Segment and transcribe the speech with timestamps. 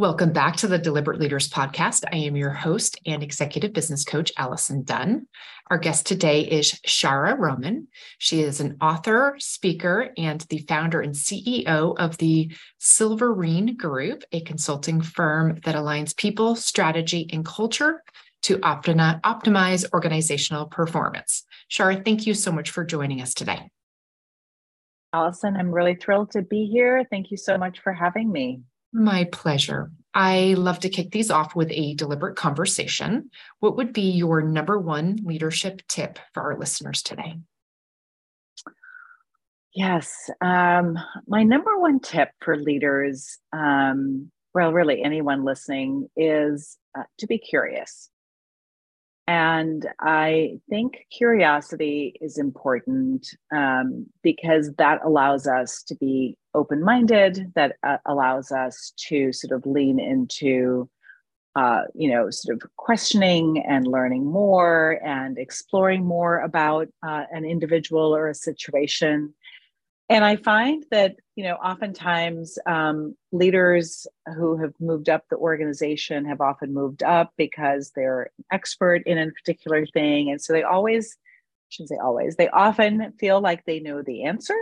[0.00, 2.04] Welcome back to the Deliberate Leaders Podcast.
[2.10, 5.26] I am your host and executive business coach, Allison Dunn.
[5.66, 7.86] Our guest today is Shaara Roman.
[8.16, 12.50] She is an author, speaker, and the founder and CEO of the
[12.80, 18.02] Silverene Group, a consulting firm that aligns people, strategy, and culture
[18.44, 21.44] to optimize organizational performance.
[21.70, 23.68] Shaara, thank you so much for joining us today.
[25.12, 27.04] Allison, I'm really thrilled to be here.
[27.10, 28.62] Thank you so much for having me.
[28.92, 29.90] My pleasure.
[30.12, 33.30] I love to kick these off with a deliberate conversation.
[33.60, 37.36] What would be your number one leadership tip for our listeners today?
[39.72, 40.28] Yes.
[40.40, 47.28] Um, my number one tip for leaders, um, well, really anyone listening, is uh, to
[47.28, 48.10] be curious.
[49.30, 57.52] And I think curiosity is important um, because that allows us to be open minded,
[57.54, 60.90] that uh, allows us to sort of lean into,
[61.54, 67.44] uh, you know, sort of questioning and learning more and exploring more about uh, an
[67.44, 69.32] individual or a situation
[70.10, 76.24] and I find that, you know, oftentimes um, leaders who have moved up the organization
[76.24, 80.28] have often moved up because they're expert in a particular thing.
[80.28, 84.24] And so they always, I shouldn't say always, they often feel like they know the
[84.24, 84.56] answer.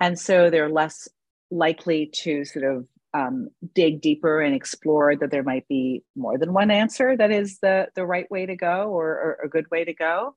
[0.00, 1.08] And so they're less
[1.50, 6.52] likely to sort of um, dig deeper and explore that there might be more than
[6.52, 9.84] one answer that is the, the right way to go or, or a good way
[9.84, 10.36] to go.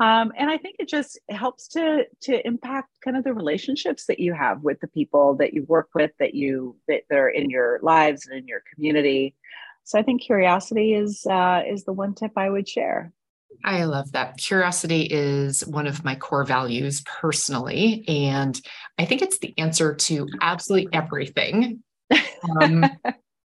[0.00, 4.20] Um, and I think it just helps to to impact kind of the relationships that
[4.20, 7.80] you have with the people that you work with, that you that, are in your
[7.82, 9.34] lives and in your community.
[9.84, 13.12] So I think curiosity is uh, is the one tip I would share.
[13.64, 14.36] I love that.
[14.36, 18.04] Curiosity is one of my core values personally.
[18.06, 18.60] And
[18.98, 21.82] I think it's the answer to absolutely everything.
[22.62, 22.84] Um,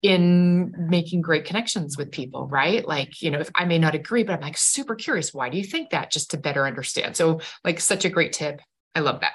[0.02, 2.86] in making great connections with people, right?
[2.86, 5.58] Like, you know, if I may not agree, but I'm like super curious, why do
[5.58, 6.11] you think that?
[6.11, 7.17] Just to better understand.
[7.17, 8.61] So, like, such a great tip.
[8.95, 9.33] I love that.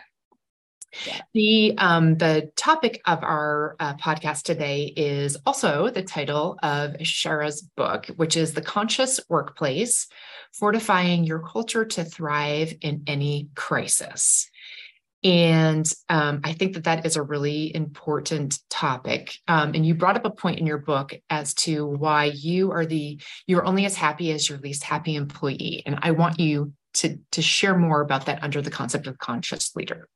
[1.06, 1.22] Yeah.
[1.34, 7.62] The um, the topic of our uh, podcast today is also the title of Shaara's
[7.62, 10.08] book, which is "The Conscious Workplace:
[10.54, 14.51] Fortifying Your Culture to Thrive in Any Crisis."
[15.24, 19.34] And um, I think that that is a really important topic.
[19.48, 22.86] Um, and you brought up a point in your book as to why you are
[22.86, 25.84] the you're only as happy as your least happy employee.
[25.86, 29.76] And I want you to to share more about that under the concept of conscious
[29.76, 30.08] leader.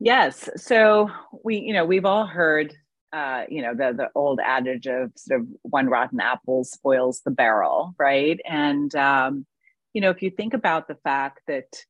[0.00, 0.48] Yes.
[0.56, 1.08] So
[1.44, 2.74] we, you know, we've all heard,
[3.12, 7.30] uh, you know, the the old adage of sort of one rotten apple spoils the
[7.30, 8.40] barrel, right?
[8.44, 9.46] And um,
[9.92, 11.84] you know, if you think about the fact that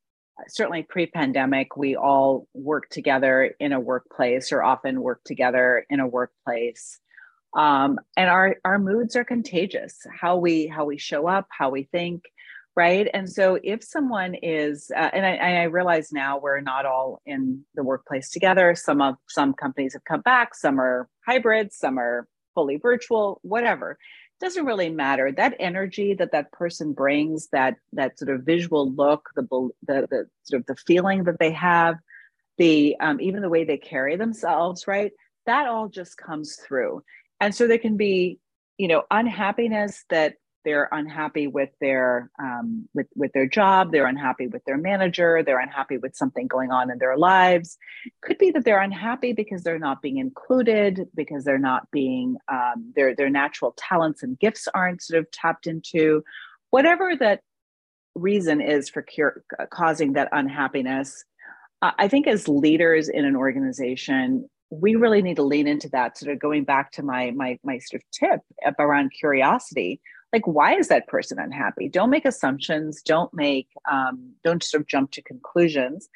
[0.49, 6.07] certainly pre-pandemic we all work together in a workplace or often work together in a
[6.07, 7.01] workplace.
[7.57, 11.85] Um, and our our moods are contagious how we how we show up how we
[11.85, 12.25] think
[12.77, 13.09] right?
[13.15, 17.65] And so if someone is uh, and, I, I realize now we're not all in
[17.77, 18.75] the workplace together.
[18.75, 23.99] Some of some companies have come back some are hybrid some are fully virtual whatever
[24.41, 25.33] doesn't really matter.
[25.33, 29.43] That energy that that person brings that that sort of visual look the
[29.87, 31.97] the, the sort of the feeling that they have
[32.59, 35.13] the um, even the way they carry themselves right?
[35.47, 37.03] That all just comes through.
[37.41, 38.39] And so there can be
[38.79, 44.47] you know unhappiness that they're unhappy with their um, with with their job they're unhappy
[44.47, 47.77] with their manager they're unhappy with something going on in their lives.
[48.23, 52.93] Could be that they're unhappy because they're not being included because they're not being um,
[52.97, 56.25] their their natural talents and gifts aren't sort of tapped into.
[56.71, 57.41] Whatever that
[58.15, 61.25] reason is for cure, causing that unhappiness
[61.83, 66.17] uh, i think as leaders in an organization we really need to lean into that
[66.17, 68.41] sort of going back to my my my sort of tip
[68.79, 70.01] around curiosity
[70.35, 71.89] like why is that person unhappy?
[71.89, 73.01] Don't make assumptions.
[73.03, 76.09] Don't make um, don't sort of jump to conclusions.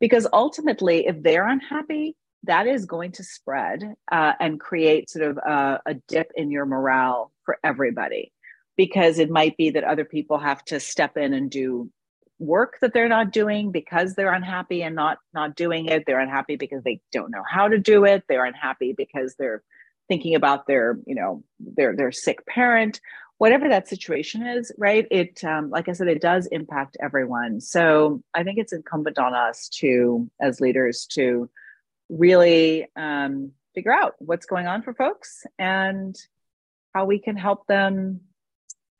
[0.00, 5.36] Because ultimately if they're unhappy that is going to spread uh, and create sort of
[5.38, 8.32] a, a dip in your morale for everybody.
[8.76, 11.90] Because it might be that other people have to step in and do
[12.38, 16.04] work that they're not doing because they're unhappy and not not doing it.
[16.06, 18.24] They're unhappy because they don't know how to do it.
[18.28, 19.62] They're unhappy because they're
[20.08, 23.00] thinking about their you know their their sick parent
[23.38, 25.06] whatever that situation is, right?
[25.10, 27.60] It, um, like I said, it does impact everyone.
[27.60, 31.50] So I think it's incumbent on us to, as leaders, to
[32.08, 36.16] really um, figure out what's going on for folks and
[36.94, 38.20] how we can help them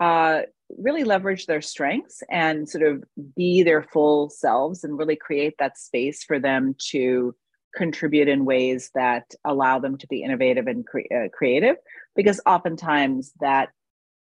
[0.01, 0.43] uh,
[0.77, 3.05] really leverage their strengths and sort of
[3.35, 7.35] be their full selves and really create that space for them to
[7.75, 11.77] contribute in ways that allow them to be innovative and cre- uh, creative
[12.15, 13.71] because oftentimes that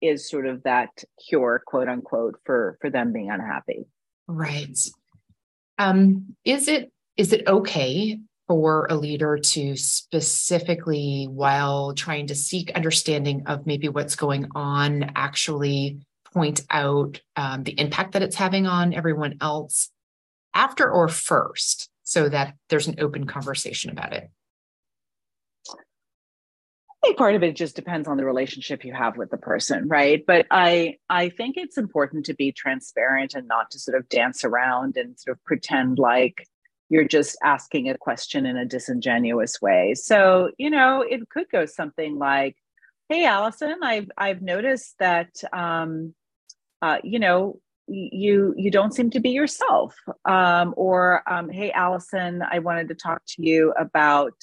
[0.04, 0.90] is sort of that
[1.28, 3.86] cure quote unquote for for them being unhappy
[4.28, 4.78] right
[5.78, 12.72] um is it is it okay for a leader to specifically while trying to seek
[12.72, 16.00] understanding of maybe what's going on actually
[16.34, 19.90] point out um, the impact that it's having on everyone else
[20.54, 24.30] after or first so that there's an open conversation about it?
[27.04, 29.90] I think part of it just depends on the relationship you have with the person,
[29.90, 30.24] right?
[30.26, 34.46] But I I think it's important to be transparent and not to sort of dance
[34.46, 36.48] around and sort of pretend like
[36.88, 39.96] you're just asking a question in a disingenuous way.
[39.96, 42.56] So, you know, it could go something like,
[43.10, 46.16] "Hey, Allison, I've I've noticed that um,
[46.82, 52.42] uh, you know, you you don't seem to be yourself um, or um, hey allison
[52.50, 54.34] i wanted to talk to you about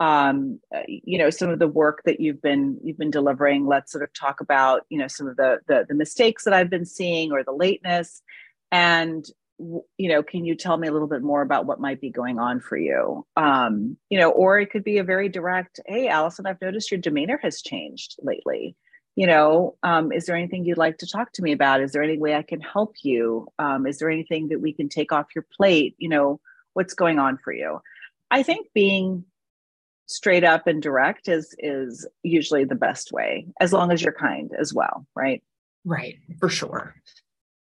[0.00, 3.92] um, uh, you know some of the work that you've been you've been delivering let's
[3.92, 6.84] sort of talk about you know some of the the, the mistakes that i've been
[6.84, 8.22] seeing or the lateness
[8.70, 9.26] and
[9.58, 12.38] you know can you tell me a little bit more about what might be going
[12.38, 16.46] on for you um, you know or it could be a very direct hey allison
[16.46, 18.76] i've noticed your demeanor has changed lately
[19.16, 21.80] you know, um, is there anything you'd like to talk to me about?
[21.80, 23.48] Is there any way I can help you?
[23.58, 25.94] Um, is there anything that we can take off your plate?
[25.96, 26.38] You know,
[26.74, 27.80] what's going on for you?
[28.30, 29.24] I think being
[30.06, 34.52] straight up and direct is is usually the best way, as long as you're kind
[34.58, 35.42] as well, right?
[35.84, 36.94] Right, for sure.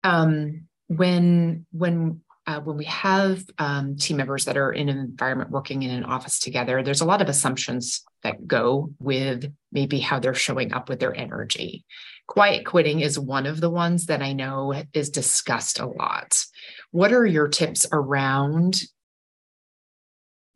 [0.04, 5.50] Um, when when uh, when we have um, team members that are in an environment
[5.50, 10.20] working in an office together, there's a lot of assumptions that go with maybe how
[10.20, 11.86] they're showing up with their energy.
[12.28, 16.44] Quiet quitting is one of the ones that I know is discussed a lot.
[16.92, 18.82] What are your tips around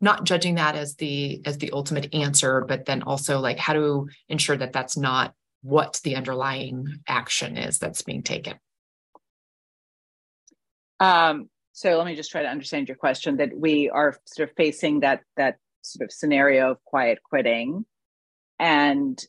[0.00, 4.08] not judging that as the as the ultimate answer, but then also like how to
[4.28, 8.54] ensure that that's not what the underlying action is that's being taken?
[11.00, 14.56] Um, so let me just try to understand your question that we are sort of
[14.56, 17.84] facing that that sort of scenario of quiet quitting
[18.58, 19.24] and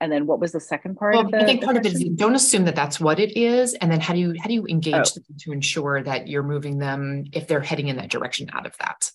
[0.00, 2.04] and then what was the second part well, the, i think part of it is
[2.14, 4.64] don't assume that that's what it is and then how do you how do you
[4.66, 5.14] engage oh.
[5.14, 8.76] them to ensure that you're moving them if they're heading in that direction out of
[8.78, 9.10] that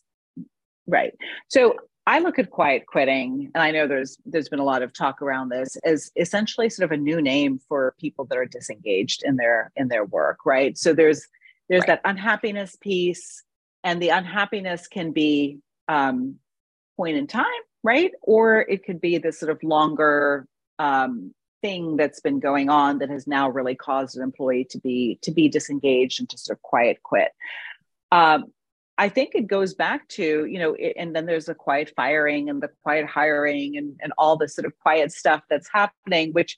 [0.90, 1.14] right.
[1.48, 1.76] So
[2.08, 5.22] i look at quiet quitting and i know there's there's been a lot of talk
[5.22, 9.36] around this as essentially sort of a new name for people that are disengaged in
[9.36, 10.78] their in their work right?
[10.78, 11.28] So there's
[11.68, 12.02] there's right.
[12.04, 13.44] that unhappiness piece
[13.84, 16.36] and the unhappiness can be um,
[16.98, 17.46] point in time
[17.84, 18.12] right?
[18.22, 20.48] Or it could be this sort of longer
[20.78, 25.20] um, thing that's been going on that has now really caused an employee to be
[25.22, 27.32] to be disengaged and to sort of quiet quit.
[28.12, 28.46] Um,
[29.00, 32.50] i think it goes back to you know it, and then there's the quiet firing
[32.50, 36.56] and the quiet hiring and, and all this sort of quiet stuff that's happening which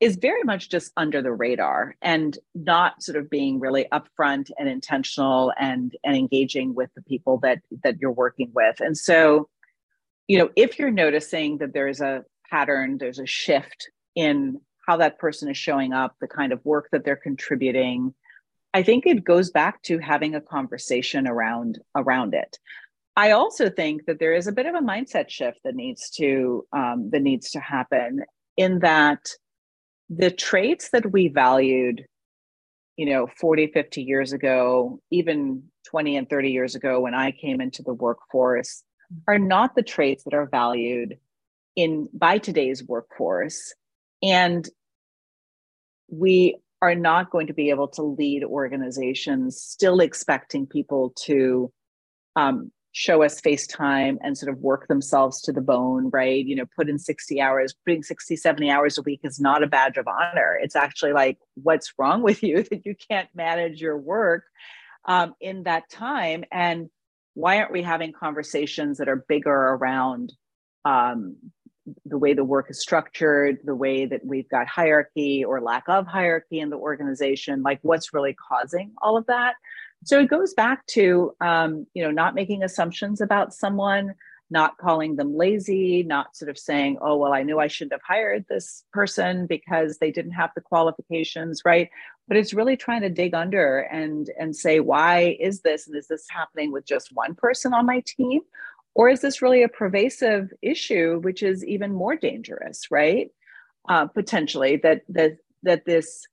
[0.00, 4.68] is very much just under the radar and not sort of being really upfront and
[4.68, 8.80] intentional and and engaging with the people that that you're working with.
[8.80, 9.48] And so
[10.26, 15.18] you know if you're noticing that there's a pattern there's a shift in how that
[15.18, 18.14] person is showing up the kind of work that they're contributing
[18.74, 22.58] i think it goes back to having a conversation around around it.
[23.16, 26.66] I also think that there is a bit of a mindset shift that needs to
[26.72, 28.20] um, that needs to happen
[28.56, 29.28] in that
[30.08, 32.06] the traits that we valued
[32.96, 37.60] you know 40 50 years ago even 20 and 30 years ago when i came
[37.60, 38.82] into the workforce
[39.26, 41.18] are not the traits that are valued
[41.76, 43.74] in by today's workforce.
[44.22, 44.68] And
[46.08, 51.70] we are not going to be able to lead organizations still expecting people to
[52.36, 56.44] um, show us FaceTime and sort of work themselves to the bone, right?
[56.44, 59.68] You know, put in 60 hours, putting 60, 70 hours a week is not a
[59.68, 60.58] badge of honor.
[60.60, 64.44] It's actually like, what's wrong with you that you can't manage your work
[65.04, 66.44] um, in that time?
[66.50, 66.88] And
[67.34, 70.32] why aren't we having conversations that are bigger around
[70.84, 71.36] um,
[72.04, 76.06] the way the work is structured, the way that we've got hierarchy or lack of
[76.06, 79.54] hierarchy in the organization, like what's really causing all of that?
[80.04, 84.14] So it goes back to um, you know not making assumptions about someone,
[84.50, 88.02] not calling them lazy, not sort of saying, oh well, I knew I shouldn't have
[88.06, 91.90] hired this person because they didn't have the qualifications, right?
[92.28, 96.08] But it's really trying to dig under and and say why is this and is
[96.08, 98.40] this happening with just one person on my team,
[98.94, 103.30] or is this really a pervasive issue which is even more dangerous, right?
[103.88, 106.26] Uh, potentially that that that this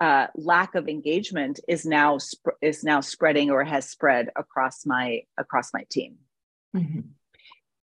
[0.00, 5.20] uh, lack of engagement is now sp- is now spreading or has spread across my
[5.38, 6.16] across my team.
[6.74, 7.00] Mm-hmm.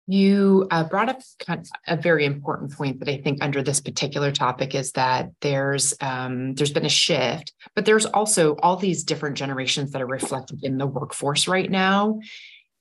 [0.07, 3.81] You uh, brought up kind of a very important point that I think under this
[3.81, 9.03] particular topic is that there's um, there's been a shift, but there's also all these
[9.03, 12.21] different generations that are reflected in the workforce right now,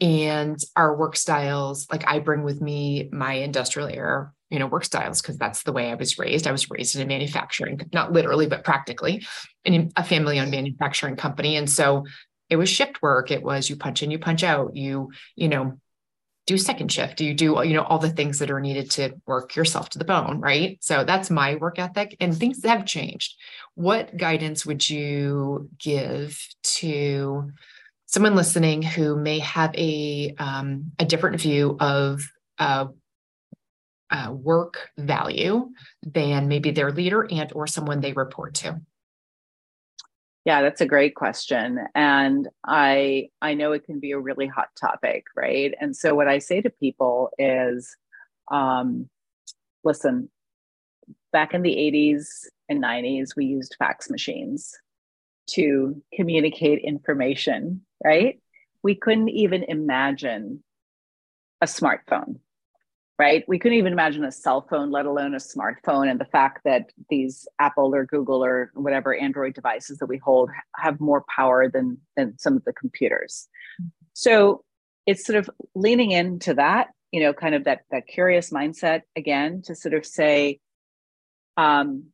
[0.01, 1.87] and our work styles.
[1.91, 5.73] Like I bring with me my industrial era, you know, work styles because that's the
[5.73, 6.47] way I was raised.
[6.47, 9.25] I was raised in a manufacturing, not literally but practically,
[9.65, 12.05] in a family-owned manufacturing company, and so
[12.49, 13.31] it was shift work.
[13.31, 14.75] It was you punch in, you punch out.
[14.75, 15.79] You you know
[16.45, 19.55] do second shift you do you know all the things that are needed to work
[19.55, 23.35] yourself to the bone right so that's my work ethic and things have changed
[23.75, 27.51] what guidance would you give to
[28.13, 32.21] someone listening who may have a um, a different view of
[32.59, 32.85] uh,
[34.11, 35.69] uh, work value
[36.03, 38.79] than maybe their leader and or someone they report to
[40.45, 41.79] yeah, that's a great question.
[41.95, 45.73] And I I know it can be a really hot topic, right?
[45.79, 47.95] And so what I say to people is
[48.51, 49.09] um
[49.85, 50.29] listen,
[51.31, 52.25] back in the 80s
[52.67, 54.73] and 90s we used fax machines
[55.51, 58.39] to communicate information, right?
[58.81, 60.63] We couldn't even imagine
[61.61, 62.39] a smartphone
[63.19, 63.43] right?
[63.47, 66.09] We couldn't even imagine a cell phone, let alone a smartphone.
[66.09, 70.49] And the fact that these Apple or Google or whatever Android devices that we hold
[70.75, 73.47] have more power than, than some of the computers.
[74.13, 74.63] So
[75.05, 79.61] it's sort of leaning into that, you know, kind of that, that curious mindset again
[79.65, 80.59] to sort of say,
[81.55, 82.07] um,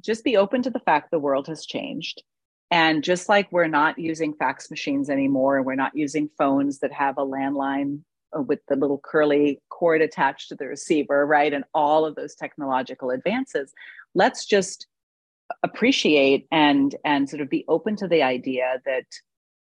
[0.00, 2.22] just be open to the fact the world has changed.
[2.70, 6.92] And just like we're not using fax machines anymore, and we're not using phones that
[6.92, 8.00] have a landline
[8.36, 11.52] uh, with the little curly cord attached to the receiver, right?
[11.52, 13.72] And all of those technological advances.
[14.14, 14.86] Let's just
[15.62, 19.04] appreciate and and sort of be open to the idea that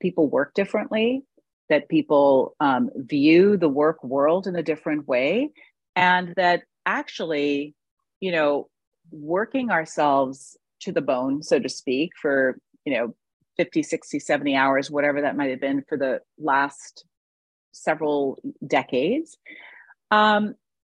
[0.02, 1.24] people work differently,
[1.70, 5.52] that people um, view the work world in a different way,
[5.96, 7.76] and that actually,
[8.20, 8.68] you know,
[9.12, 13.16] working ourselves to the bone, so to speak, for you know
[13.58, 17.04] 50 60 70 hours whatever that might have been for the last
[17.72, 19.38] several decades,
[20.12, 20.56] um,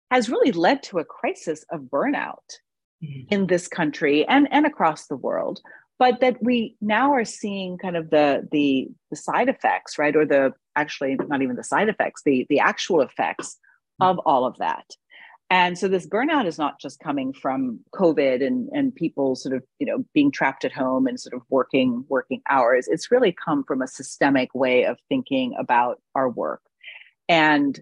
[0.10, 2.58] has really led to a crisis of burnout
[3.04, 3.22] mm-hmm.
[3.30, 5.62] in this country and, and across the world.
[6.00, 10.16] But that we now are seeing kind of the, the the side effects, right?
[10.16, 13.60] Or the actually not even the side effects, the the actual effects
[14.02, 14.10] mm-hmm.
[14.10, 14.86] of all of that.
[15.52, 19.64] And so this burnout is not just coming from COVID and, and people sort of,
[19.80, 22.88] you know, being trapped at home and sort of working, working hours.
[22.88, 26.62] It's really come from a systemic way of thinking about our work.
[27.28, 27.78] And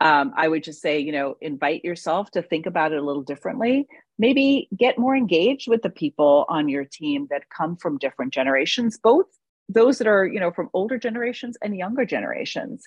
[0.00, 3.22] um, I would just say, you know, invite yourself to think about it a little
[3.22, 3.86] differently.
[4.18, 8.98] Maybe get more engaged with the people on your team that come from different generations,
[8.98, 9.26] both
[9.68, 12.84] those that are, you know, from older generations and younger generations.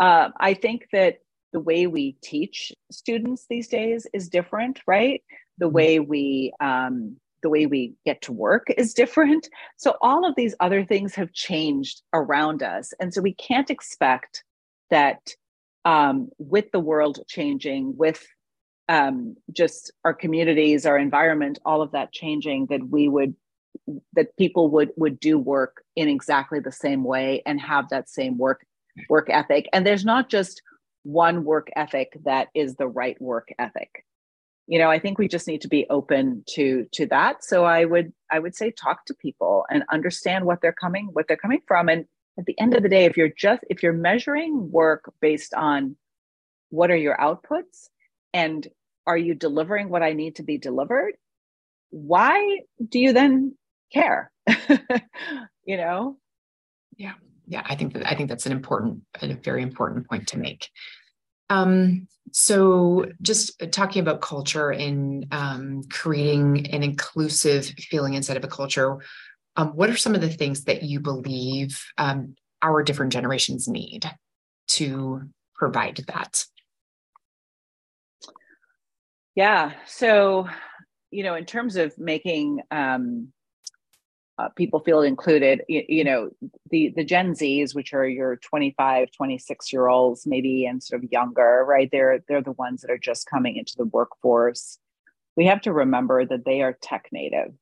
[0.00, 1.18] Uh, I think that
[1.52, 5.22] the way we teach students these days is different, right?
[5.58, 5.74] The mm-hmm.
[5.74, 9.48] way we um, the way we get to work is different.
[9.78, 14.44] So all of these other things have changed around us, and so we can't expect
[14.90, 15.34] that
[15.84, 18.26] um, with the world changing, with
[18.88, 23.34] um, just our communities, our environment, all of that changing, that we would
[24.14, 28.36] that people would would do work in exactly the same way and have that same
[28.36, 28.66] work
[29.08, 29.68] work ethic.
[29.72, 30.60] And there's not just
[31.02, 34.04] one work ethic that is the right work ethic.
[34.66, 37.44] You know i think we just need to be open to to that.
[37.44, 41.26] So i would i would say talk to people and understand what they're coming what
[41.28, 41.88] they're coming from.
[41.88, 42.06] And
[42.38, 45.96] at the end of the day if you're just if you're measuring work based on
[46.70, 47.88] what are your outputs
[48.32, 48.68] and
[49.06, 51.14] are you delivering what i need to be delivered
[51.90, 53.56] why do you then
[53.92, 54.30] care?
[55.64, 56.16] You know?
[56.96, 57.14] Yeah
[57.50, 60.70] yeah, I think that I think that's an important, a very important point to make.
[61.50, 68.48] Um, so, just talking about culture and um, creating an inclusive feeling inside of a
[68.48, 69.00] culture,
[69.56, 74.08] um, what are some of the things that you believe um, our different generations need
[74.68, 75.22] to
[75.56, 76.44] provide that?
[79.34, 79.72] Yeah.
[79.86, 80.48] So,
[81.10, 83.32] you know, in terms of making um,
[84.40, 86.30] uh, people feel included you, you, know
[86.70, 91.12] the the gen z's which are your 25 26 year olds maybe and sort of
[91.12, 94.78] younger right they're they're the ones that are just coming into the workforce.
[95.36, 97.52] We have to remember that they are tech native.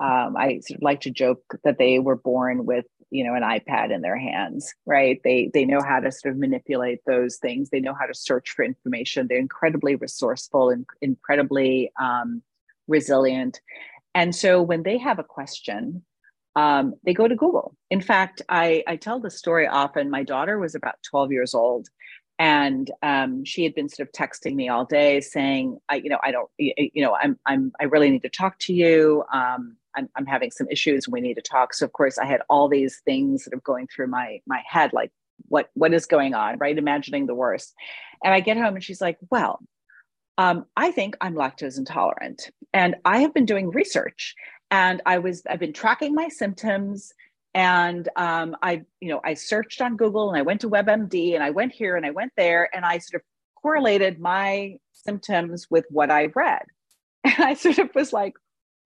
[0.00, 3.42] Um, i sort of like to joke that they were born with you know an
[3.42, 5.20] ipad in their hands right?
[5.24, 7.70] They they know how to sort of manipulate those things.
[7.70, 9.26] They know how to search for information.
[9.26, 12.42] They're incredibly resourceful and incredibly um,
[12.88, 13.60] resilient
[14.14, 16.04] and so when they have a question,
[16.56, 17.76] um, they go to Google.
[17.90, 20.10] In fact, I, I tell the story often.
[20.10, 21.88] My daughter was about 12 years old,
[22.38, 26.18] and um, she had been sort of texting me all day saying i you know
[26.22, 29.24] i don't you know i'm i'm i really need to talk to you.
[29.32, 31.08] Um, I'm, I'm having some issues.
[31.08, 31.74] We need to talk.
[31.74, 34.92] So of course i had all these things sort of going through my my head
[34.92, 35.10] like
[35.48, 36.58] what what is going on?
[36.58, 36.76] Right?
[36.76, 37.74] Imagining the worst.
[38.24, 39.60] And i get home and she's like well
[40.38, 44.34] um, i think i'm lactose intolerant and i have been doing research
[44.70, 47.12] and i was i've been tracking my symptoms
[47.54, 51.42] and um, i you know i searched on google and i went to webmd and
[51.42, 53.26] i went here and i went there and i sort of
[53.60, 56.62] correlated my symptoms with what i read.
[57.24, 58.34] And i sort of was like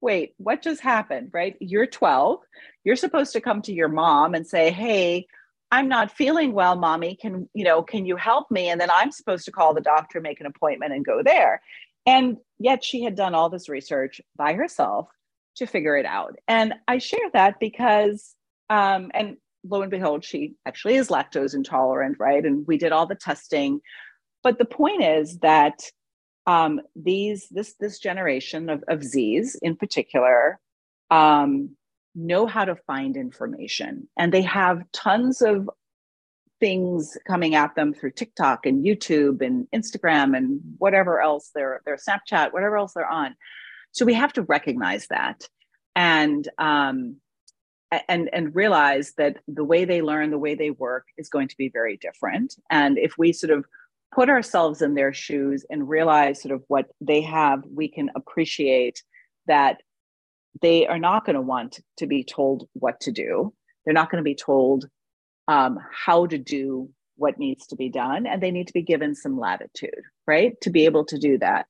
[0.01, 1.57] wait what just happened right?
[1.61, 2.41] You're 12
[2.85, 5.27] you're supposed to come to your mom and say hey
[5.73, 9.11] i'm not feeling well mommy can you know can you help me and then i'm
[9.11, 11.61] supposed to call the doctor make an appointment and go there
[12.07, 15.09] and yet she had done all this research by herself
[15.57, 18.37] to figure it out and i share that because
[18.71, 19.37] um, and
[19.69, 22.45] lo and behold, she actually is lactose intolerant, right?
[22.45, 23.81] And we did all the testing.
[24.43, 25.83] But the point is that
[26.47, 30.59] um, these this this generation of, of Z's in particular
[31.11, 31.77] um,
[32.15, 35.69] know how to find information, and they have tons of
[36.61, 41.97] things coming at them through TikTok and YouTube and Instagram and whatever else they're their
[41.97, 43.35] Snapchat, whatever else they're on.
[43.91, 45.49] So we have to recognize that
[45.97, 47.17] and um,
[48.09, 51.57] and and realize that the way they learn the way they work is going to
[51.57, 53.65] be very different and if we sort of
[54.15, 59.03] put ourselves in their shoes and realize sort of what they have we can appreciate
[59.47, 59.83] that
[60.61, 63.53] they are not going to want to be told what to do
[63.85, 64.87] they're not going to be told
[65.49, 69.15] um, how to do what needs to be done and they need to be given
[69.15, 71.67] some latitude right to be able to do that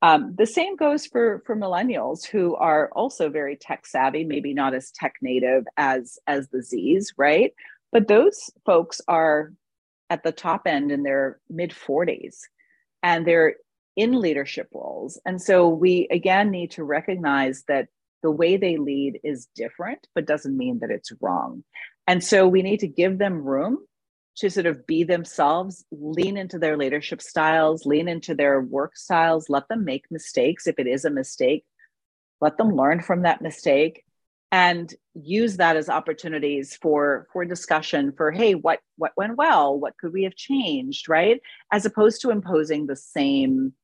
[0.00, 4.74] um, the same goes for for millennials who are also very tech savvy, maybe not
[4.74, 7.52] as tech native as as the Z's, right?
[7.90, 9.52] But those folks are
[10.10, 12.36] at the top end in their mid 40s
[13.02, 13.56] and they're
[13.96, 15.20] in leadership roles.
[15.26, 17.88] And so we again need to recognize that
[18.22, 21.64] the way they lead is different, but doesn't mean that it's wrong.
[22.06, 23.78] And so we need to give them room
[24.38, 29.48] to sort of be themselves, lean into their leadership styles, lean into their work styles,
[29.48, 30.66] let them make mistakes.
[30.66, 31.64] If it is a mistake,
[32.40, 34.04] let them learn from that mistake
[34.50, 39.78] and use that as opportunities for for discussion for hey what what went well?
[39.78, 41.40] What could we have changed right?
[41.72, 43.74] As opposed to imposing the same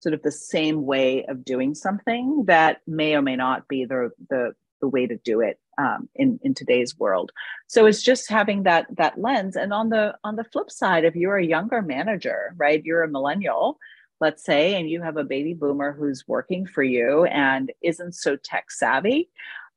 [0.00, 4.10] sort of the same way of doing something that may or may not be the
[4.28, 7.32] the the way to do it um, in in today's world.
[7.66, 9.56] So it's just having that that lens.
[9.56, 13.08] And on the on the flip side, if you're a younger manager, right, you're a
[13.08, 13.78] millennial,
[14.20, 18.36] let's say, and you have a baby boomer who's working for you and isn't so
[18.36, 19.28] tech savvy,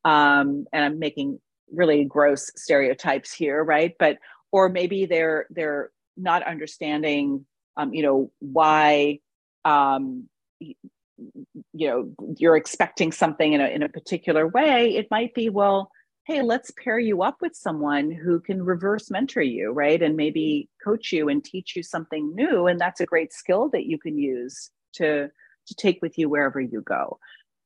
[0.06, 1.40] um, and I'm making
[1.72, 3.96] really gross stereotypes here, right?
[4.00, 4.20] But
[4.52, 9.20] or maybe they're they're not understanding, um, you know, why
[9.66, 10.28] um,
[10.60, 10.76] you
[11.74, 15.92] know you're expecting something in a, in a particular way it might be well
[16.26, 20.02] hey let's pair you up with someone who can reverse mentor you right?
[20.02, 22.68] And maybe coach you and teach you something new.
[22.68, 25.30] And that's a great skill that you can use to
[25.66, 27.20] to take with you wherever you go.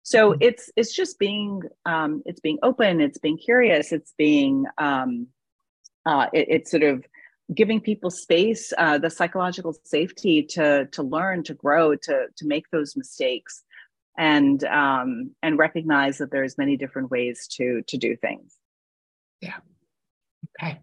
[0.04, 0.42] So mm-hmm.
[0.42, 5.28] it's it's just being um, it's being open it's being curious it's being um,
[6.06, 7.06] uh, it, it's sort of
[7.54, 12.70] giving people space, uh, the psychological safety to to learn, to grow, to to make
[12.72, 13.64] those mistakes,
[14.18, 18.56] and um, and recognize that there's many different ways to to do things.
[19.42, 19.58] Yeah.
[20.60, 20.80] Okay.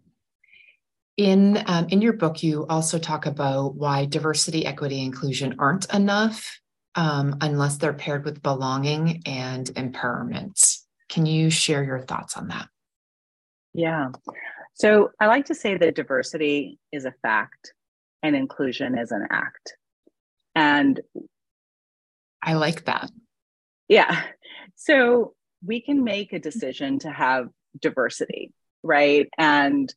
[1.16, 6.58] In um, in your book, you also talk about why diversity, equity, inclusion aren't enough
[6.94, 10.78] um, unless they're paired with belonging and empowerment.
[11.08, 12.68] Can you share your thoughts on that?
[13.74, 14.10] Yeah.
[14.74, 17.72] So I like to say that diversity is a fact
[18.22, 19.76] and inclusion is an act.
[20.54, 21.00] And
[22.42, 23.10] I like that.
[23.88, 24.22] Yeah.
[24.74, 25.34] So
[25.64, 27.48] we can make a decision to have
[27.80, 29.28] diversity, right?
[29.38, 29.92] And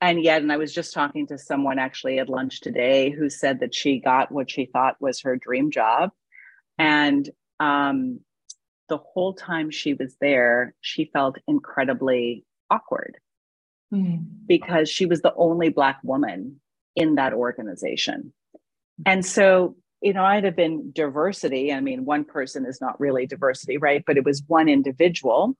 [0.00, 3.60] and yet and I was just talking to someone actually at lunch today who said
[3.60, 6.10] that she got what she thought was her dream job
[6.78, 7.28] and
[7.60, 8.20] um
[8.88, 13.16] the whole time she was there, she felt incredibly awkward
[13.92, 14.24] mm.
[14.46, 16.60] because she was the only Black woman
[16.94, 18.32] in that organization.
[19.04, 21.72] And so, you know, I'd have been diversity.
[21.72, 24.02] I mean, one person is not really diversity, right?
[24.06, 25.56] But it was one individual.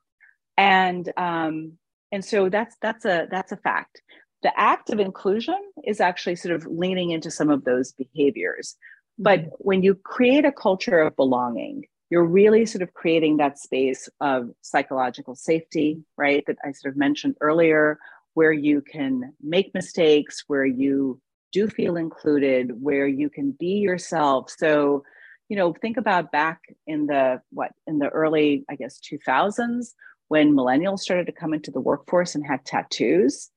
[0.57, 1.73] And um,
[2.13, 4.01] and so that's that's a that's a fact.
[4.43, 8.77] The act of inclusion is actually sort of leaning into some of those behaviors.
[9.19, 9.49] But mm-hmm.
[9.59, 14.51] when you create a culture of belonging, you're really sort of creating that space of
[14.63, 16.45] psychological safety, right?
[16.47, 17.99] That I sort of mentioned earlier,
[18.37, 21.19] where you can make mistakes, where you
[21.53, 24.53] do feel included, where you can be yourself.
[24.59, 25.05] So,
[25.49, 29.95] you know, think about back in the what in the early, I guess, 2000s
[30.29, 33.51] when millennials started to come into the workforce and had tattoos.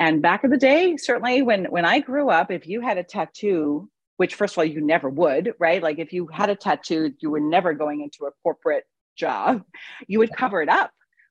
[0.00, 3.04] And back in the day, certainly when when I grew up, if you had a
[3.04, 5.80] tattoo, which first of all you never would, right?
[5.80, 8.84] Like if you had a tattoo, you were never going into a corporate
[9.16, 9.62] job.
[10.08, 10.90] You would cover it up,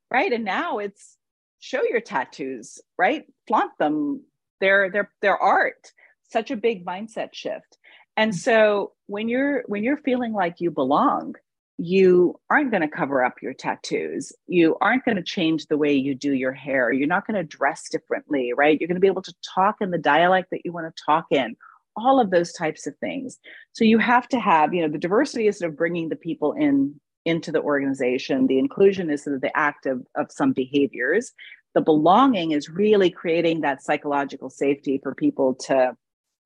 [0.09, 0.31] right?
[0.31, 1.17] And now it's
[1.63, 3.23] show your tattoos, right?
[3.47, 4.21] Flaunt them.
[4.59, 5.91] They're they're they're art.
[6.29, 7.77] Such a big mindset shift.
[8.17, 8.37] And mm-hmm.
[8.37, 11.35] so when you're when you're feeling like you belong,
[11.77, 14.33] you aren't going to cover up your tattoos.
[14.45, 16.91] You aren't going to change the way you do your hair.
[16.91, 18.77] You're not going to dress differently, right?
[18.79, 21.27] You're going to be able to talk in the dialect that you want to talk
[21.31, 21.55] in.
[21.95, 23.39] All of those types of things.
[23.71, 26.53] So you have to have, you know, the diversity is sort of bringing the people
[26.53, 28.47] in into the organization.
[28.47, 31.31] The inclusion is sort of the act of, of some behaviors.
[31.73, 35.95] The belonging is really creating that psychological safety for people to,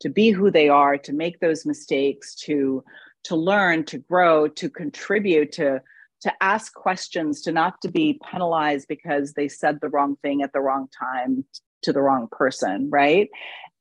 [0.01, 2.83] to be who they are, to make those mistakes, to,
[3.25, 5.81] to learn, to grow, to contribute, to,
[6.21, 10.53] to ask questions, to not to be penalized because they said the wrong thing at
[10.53, 11.43] the wrong time
[11.83, 13.29] to the wrong person, right?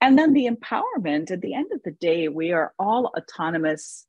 [0.00, 4.06] And then the empowerment at the end of the day, we are all autonomous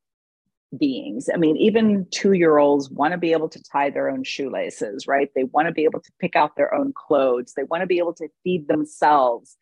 [0.76, 1.28] beings.
[1.32, 5.06] I mean, even two year olds want to be able to tie their own shoelaces,
[5.06, 5.30] right?
[5.34, 7.98] They want to be able to pick out their own clothes, they want to be
[7.98, 9.56] able to feed themselves.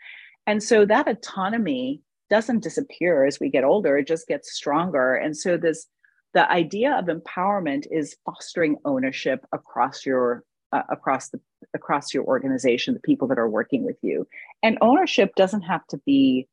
[0.47, 5.14] And so that autonomy doesn't disappear as we get older, it just gets stronger.
[5.14, 5.87] And so this
[6.35, 11.40] the idea of empowerment is fostering ownership across your uh, across the
[11.75, 14.27] across your organization the people that are working with you
[14.62, 16.47] and ownership doesn't have to be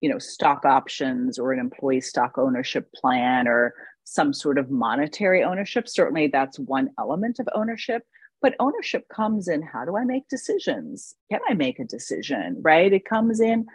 [0.00, 5.42] you know stock options or an employee stock ownership plan or some sort of monetary
[5.42, 5.88] ownership.
[5.88, 8.02] Certainly that's one element of ownership
[8.40, 11.14] but ownership comes in how do i make decisions?
[11.30, 12.92] Can i make a decision right?
[12.92, 13.66] It comes in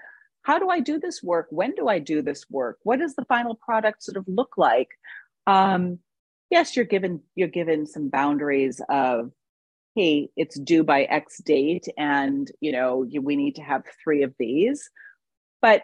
[0.44, 1.48] how do i do this work?
[1.50, 2.80] When do i do this work?
[2.84, 4.90] What does the final product sort of look like?
[5.48, 6.00] Um,
[6.54, 9.32] yes you're given you're given some boundaries of
[9.96, 14.22] hey it's due by x date and you know you, we need to have three
[14.22, 14.90] of these
[15.64, 15.84] but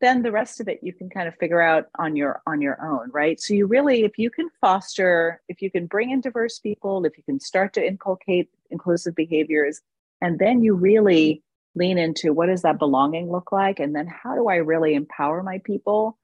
[0.00, 2.80] then the rest of it you can kind of figure out on your on your
[2.84, 3.40] own right?
[3.40, 7.16] So you really if you can foster if you can bring in diverse people if
[7.16, 9.80] you can start to inculcate inclusive behaviors
[10.20, 11.42] and then you really
[11.74, 15.42] lean into what does that belonging look like and then how do i really empower
[15.42, 16.18] my people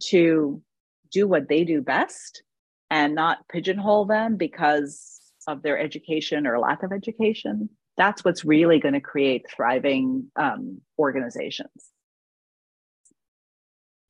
[0.00, 0.62] to
[1.10, 2.42] do what they do best
[2.90, 7.70] and not pigeonhole them because of their education or lack of education?
[7.96, 11.90] That's what's really going to create thriving um, organizations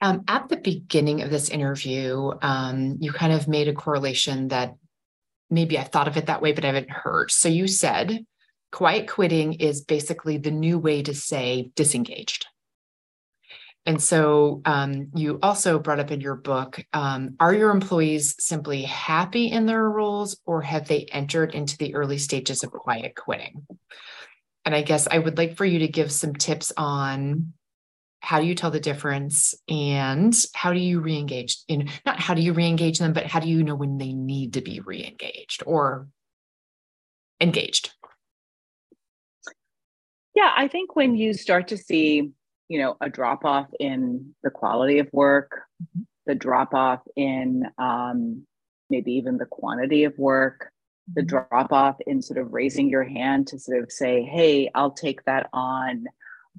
[0.01, 4.75] um, at the beginning of this interview, um, you kind of made a correlation that
[5.51, 7.31] maybe I thought of it that way, but I haven't heard.
[7.31, 8.25] So you said
[8.71, 12.47] quiet quitting is basically the new way to say disengaged.
[13.87, 18.83] And so um, you also brought up in your book um, are your employees simply
[18.83, 23.67] happy in their roles or have they entered into the early stages of quiet quitting?
[24.67, 27.55] And I guess I would like for you to give some tips on
[28.21, 32.43] how do you tell the difference and how do you re-engage in not how do
[32.43, 36.09] you re-engage them but how do you know when they need to be re-engaged or
[37.41, 37.93] engaged
[40.35, 42.31] yeah i think when you start to see
[42.69, 46.03] you know a drop off in the quality of work mm-hmm.
[46.27, 48.45] the drop off in um,
[48.91, 50.71] maybe even the quantity of work
[51.15, 51.29] the mm-hmm.
[51.29, 55.25] drop off in sort of raising your hand to sort of say hey i'll take
[55.25, 56.05] that on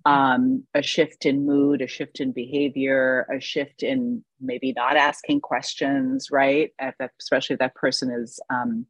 [0.06, 5.42] um, a shift in mood, a shift in behavior, a shift in maybe not asking
[5.42, 6.72] questions, right?
[6.80, 8.86] If that, especially if that person is um,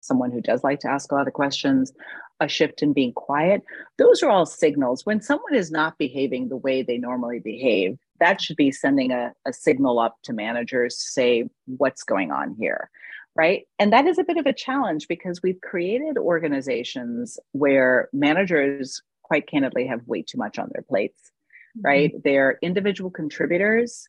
[0.00, 1.92] someone who does like to ask a lot of questions,
[2.40, 3.62] a shift in being quiet.
[3.98, 5.06] Those are all signals.
[5.06, 9.32] When someone is not behaving the way they normally behave, that should be sending a,
[9.46, 12.90] a signal up to managers to say, what's going on here?
[13.34, 13.62] right?
[13.78, 19.48] And that is a bit of a challenge because we've created organizations where managers quite
[19.48, 21.32] candidly have way too much on their plates,
[21.78, 21.86] mm-hmm.
[21.86, 22.12] right?
[22.22, 24.06] They're individual contributors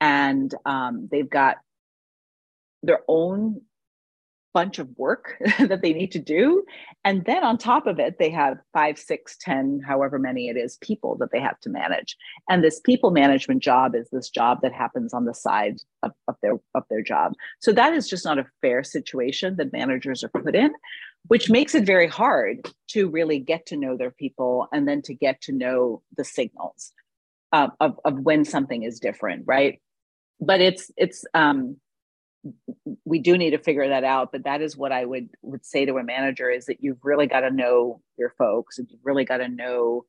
[0.00, 1.58] and um, they've got
[2.82, 3.60] their own
[4.56, 6.64] bunch of work that they need to do.
[7.04, 10.78] And then on top of it they have five six ten however many it is
[10.78, 12.16] people that they have to manage.
[12.48, 16.36] And this people management job is this job that happens on the side of, of
[16.40, 17.34] their of their job.
[17.60, 20.72] So that is just not a fair situation that managers are put in
[21.28, 25.12] which makes it very hard to really get to know their people and then to
[25.12, 26.92] get to know the signals
[27.52, 29.80] uh, of, of when something is different right?
[30.40, 31.76] But it's it's um
[33.04, 35.84] we do need to figure that out but that is what i would would say
[35.84, 39.24] to a manager is that you've really got to know your folks and you've really
[39.24, 40.04] got to know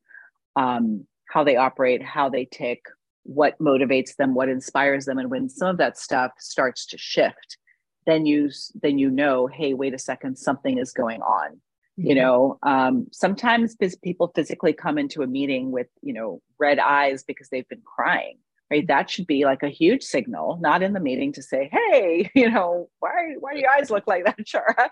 [0.56, 2.80] um, how they operate how they tick
[3.28, 5.18] what motivates them, what inspires them.
[5.18, 7.58] And when some of that stuff starts to shift,
[8.06, 8.50] then you
[8.82, 11.50] then you know, hey, wait a second, something is going on.
[11.50, 12.06] Mm-hmm.
[12.06, 17.22] You know, um, sometimes people physically come into a meeting with you know red eyes
[17.22, 18.38] because they've been crying.
[18.70, 22.30] Right, that should be like a huge signal, not in the meeting to say, "Hey,
[22.34, 24.90] you know, why why do your eyes look like that, Shaara?"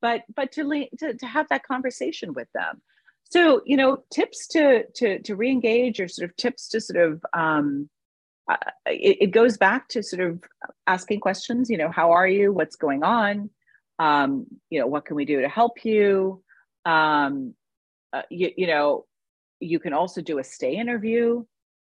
[0.00, 2.82] But but to to to have that conversation with them.
[3.24, 7.24] So, you know, tips to to to re-engage or sort of tips to sort of
[7.32, 7.88] um,
[8.50, 8.56] uh,
[8.86, 10.42] it, it, goes back to sort of
[10.86, 11.70] asking questions.
[11.70, 12.52] You know, how are you?
[12.52, 13.50] What's going on?
[13.98, 16.42] Um, you know, what can we do to help you?
[16.84, 17.54] Um,
[18.12, 19.06] uh, you, you know,
[19.60, 21.44] you can also do a stay interview,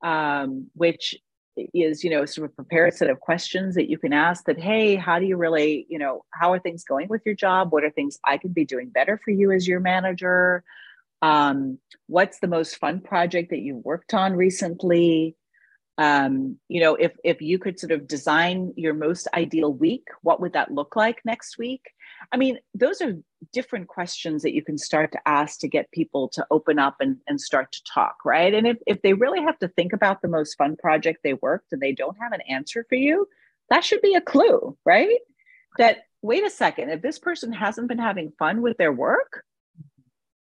[0.03, 1.17] um, which
[1.75, 4.59] is you know sort of prepare a set of questions that you can ask that
[4.59, 7.73] hey how do you really you know how are things going with your job?
[7.73, 10.65] What are things i could be doing better for you as your manager?
[11.23, 15.37] Um, what's the most fun project that you worked on recently?
[15.99, 20.41] Um, you know if if you could sort of design your most ideal week what
[20.41, 21.83] would that look like next week
[22.33, 23.15] i mean those are
[23.53, 27.17] different questions that you can start to ask to get people to open up and,
[27.27, 28.53] and start to talk right?
[28.53, 31.73] And if, if they really have to think about the most fun project they worked
[31.73, 33.27] and they don't have an answer for you
[33.71, 35.19] that should be a clue right?
[35.79, 39.45] That wait a second if this person hasn't been having fun with their work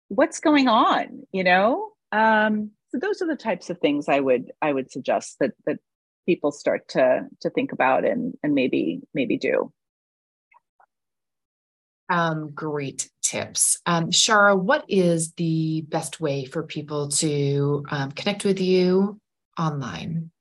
[0.08, 1.92] what's going on you know?
[2.12, 5.80] Um, so those are the types of things i would i would suggest that that
[6.26, 9.72] people start to to think about and and maybe maybe do
[12.10, 13.80] um, great tips.
[13.86, 19.20] Um, Shaara, what is the best way for people to um, connect with you
[19.58, 20.32] online?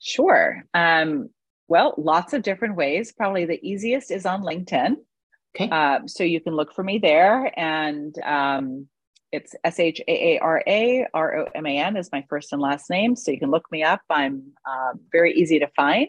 [0.00, 0.64] Sure.
[0.74, 1.30] Um,
[1.68, 3.12] well, lots of different ways.
[3.12, 4.96] Probably the easiest is on LinkedIn.
[5.56, 5.68] Okay.
[5.70, 8.88] Uh, so you can look for me there, and um,
[9.30, 12.52] it's S H A A R A R O M A N is my first
[12.52, 13.16] and last name.
[13.16, 14.00] So you can look me up.
[14.10, 16.08] I'm uh, very easy to find.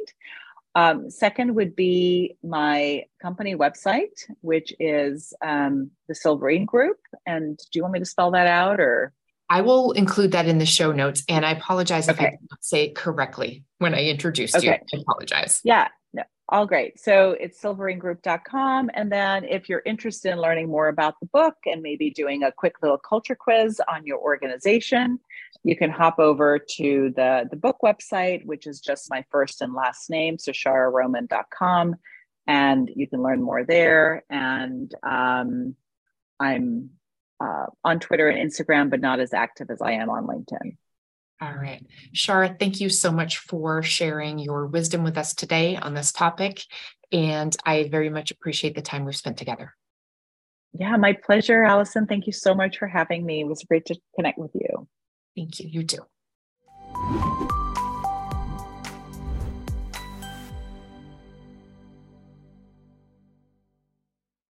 [0.76, 6.98] Um, second would be my company website, which is um, the Silverene Group.
[7.26, 9.14] And do you want me to spell that out or?
[9.50, 11.24] I will include that in the show notes.
[11.30, 12.18] And I apologize okay.
[12.18, 14.66] if I did not say it correctly when I introduced okay.
[14.66, 15.00] you.
[15.00, 15.62] I apologize.
[15.64, 17.00] Yeah, no, all great.
[17.00, 18.90] So it's silverenegroup.com.
[18.94, 22.52] And then if you're interested in learning more about the book and maybe doing a
[22.52, 25.20] quick little culture quiz on your organization,
[25.64, 29.74] you can hop over to the, the book website, which is just my first and
[29.74, 31.96] last name, so shaararoman.com.
[32.48, 34.24] And you can learn more there.
[34.30, 35.76] And um,
[36.40, 36.92] I'm
[37.44, 40.78] uh, on Twitter and Instagram, but not as active as I am on LinkedIn.
[41.42, 41.86] All right.
[42.16, 46.62] Shaara, thank you so much for sharing your wisdom with us today on this topic.
[47.12, 49.74] And I very much appreciate the time we've spent together.
[50.74, 52.06] Yeah, my pleasure, Allison.
[52.06, 53.42] Thank you so much for having me.
[53.42, 54.88] It was great to connect with you.
[55.36, 55.70] Thank you.
[55.70, 56.06] You too.